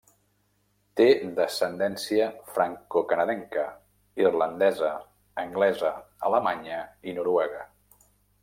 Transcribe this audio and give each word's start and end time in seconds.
Té 0.99 1.05
descendència 1.39 2.29
francocanadenca, 2.55 3.67
irlandesa, 4.25 4.91
anglesa, 5.45 5.95
alemanya 6.31 6.81
i 7.13 7.19
noruega. 7.21 7.63